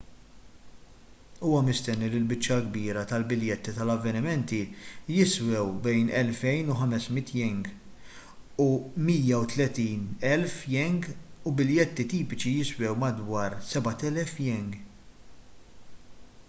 [1.47, 4.61] huwa mistenni li l-biċċa l-kbira tal-biljetti tal-avvenimenti
[5.17, 7.69] jiswew bejn ¥2,500
[8.65, 8.67] u
[9.09, 11.13] ¥130,000
[11.51, 14.81] u biljetti tipiċi jiswew madwar ¥7,000